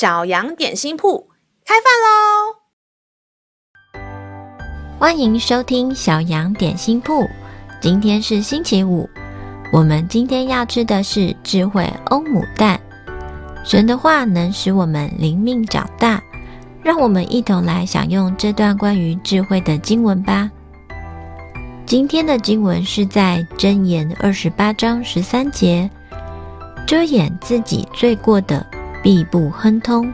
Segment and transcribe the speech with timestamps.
[0.00, 1.28] 小羊点心铺
[1.62, 2.56] 开饭喽！
[4.98, 7.28] 欢迎收听小羊点心铺。
[7.82, 9.06] 今天是星期五，
[9.70, 12.80] 我们今天要吃的是智慧欧姆蛋。
[13.62, 16.22] 神的话能使我们灵命长大，
[16.82, 20.50] 让我们一同来享用这段关于智慧的经文吧。
[21.84, 25.90] 今天的经文是在箴言二十八章十三节：
[26.86, 28.66] 遮掩自己罪过的，
[29.02, 30.12] 必不亨通，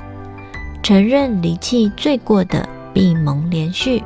[0.82, 4.02] 承认离弃罪过的，必蒙怜恤。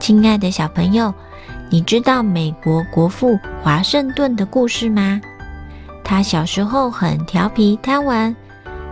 [0.00, 1.12] 亲爱的小朋友，
[1.68, 5.20] 你知道美国国父华盛顿的故事吗？
[6.02, 8.34] 他小时候很调皮贪玩，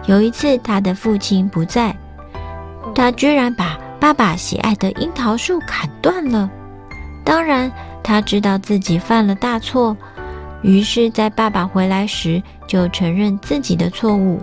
[0.07, 1.97] 有一次他的父亲不在，
[2.95, 6.51] 他居然把爸爸喜爱的樱桃树砍断了。
[7.25, 9.97] 当然，他知道自己犯了大错。
[10.63, 14.41] 于是，在爸爸回来时，就承认自己的错误，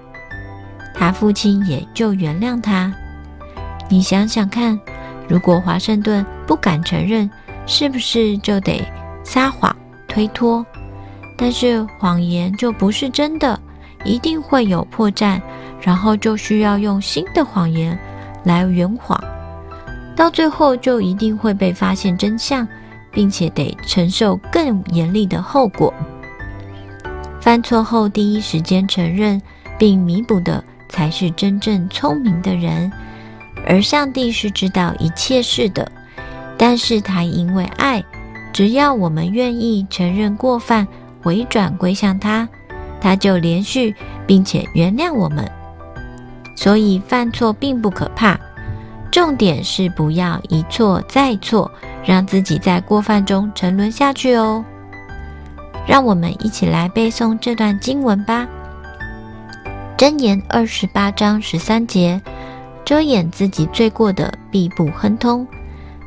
[0.94, 2.94] 他父亲也就原谅他。
[3.90, 4.80] 你想想看，
[5.28, 7.30] 如果华盛顿不敢承认，
[7.66, 8.82] 是不是就得
[9.24, 9.76] 撒谎
[10.08, 10.66] 推脱？
[11.36, 13.60] 但是谎言就不是真的，
[14.06, 15.42] 一定会有破绽，
[15.82, 17.98] 然后就需要用新的谎言
[18.44, 19.22] 来圆谎，
[20.16, 22.66] 到最后就一定会被发现真相。
[23.14, 25.94] 并且得承受更严厉的后果。
[27.40, 29.42] 犯错后第一时间承认
[29.78, 32.92] 并弥补的，才是真正聪明的人。
[33.66, 35.90] 而上帝是知道一切事的，
[36.58, 38.04] 但是他因为爱，
[38.52, 40.88] 只要我们愿意承认过犯，
[41.22, 42.48] 回转归向他，
[43.00, 45.50] 他就连续并且原谅我们。
[46.56, 48.40] 所以犯错并不可怕。
[49.14, 51.72] 重点是不要一错再错，
[52.04, 54.66] 让自己在过犯中沉沦下去哦。
[55.86, 58.48] 让我们一起来背诵这段经文吧。
[59.96, 62.20] 箴言二十八章十三节：
[62.84, 65.46] 遮掩自己罪过的，必不亨通；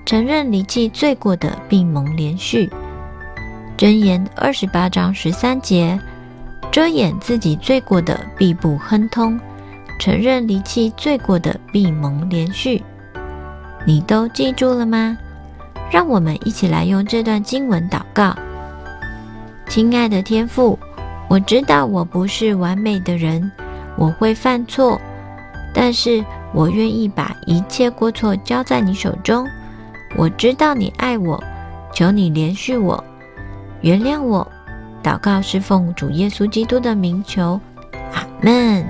[0.05, 2.69] 承认离弃罪过的，必蒙怜恤。
[3.79, 5.97] 箴言二十八章十三节：
[6.73, 9.39] 遮掩自己罪过的，必不亨通；
[9.97, 12.83] 承认离弃罪过的，必蒙怜恤。
[13.87, 15.17] 你都记住了吗？
[15.89, 18.35] 让我们一起来用这段经文祷告。
[19.69, 20.77] 亲爱的天父，
[21.29, 23.49] 我知道我不是完美的人，
[23.97, 25.01] 我会犯错，
[25.73, 29.47] 但是我愿意把一切过错交在你手中。
[30.17, 31.41] 我知道你爱我，
[31.95, 33.03] 求你怜恤我，
[33.83, 34.47] 原谅我。
[35.03, 37.61] 祷告是奉主耶稣基督的名求，
[38.13, 38.85] 阿门。